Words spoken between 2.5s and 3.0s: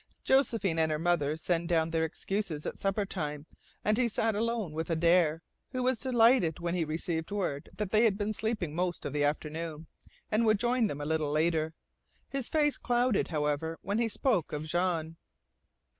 at